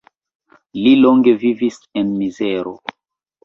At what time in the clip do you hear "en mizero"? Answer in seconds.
2.03-2.77